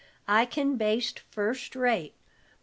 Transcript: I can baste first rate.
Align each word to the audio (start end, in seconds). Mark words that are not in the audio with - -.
I 0.27 0.47
can 0.47 0.77
baste 0.77 1.19
first 1.29 1.75
rate. 1.75 2.15